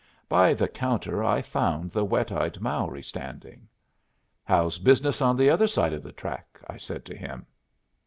[0.27, 3.67] By the counter I found the wet eyed Mowry standing.
[4.43, 7.45] "How's business on the other side of the track?" I said to him.